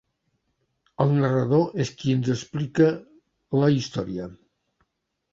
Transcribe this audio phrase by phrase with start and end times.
[1.03, 2.87] El narrador és qui ens explica
[3.59, 4.25] la història.